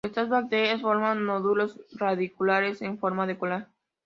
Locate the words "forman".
0.81-1.27